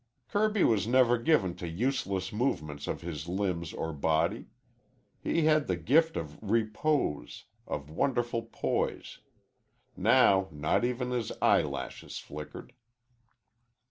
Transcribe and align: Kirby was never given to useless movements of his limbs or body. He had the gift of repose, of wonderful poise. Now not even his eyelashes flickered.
Kirby 0.29 0.63
was 0.63 0.87
never 0.87 1.19
given 1.19 1.55
to 1.57 1.67
useless 1.67 2.33
movements 2.33 2.87
of 2.87 3.01
his 3.01 3.27
limbs 3.29 3.71
or 3.71 3.93
body. 3.93 4.47
He 5.19 5.43
had 5.43 5.67
the 5.67 5.75
gift 5.75 6.17
of 6.17 6.41
repose, 6.41 7.45
of 7.67 7.91
wonderful 7.91 8.41
poise. 8.51 9.19
Now 9.95 10.47
not 10.51 10.83
even 10.83 11.11
his 11.11 11.31
eyelashes 11.39 12.17
flickered. 12.17 12.73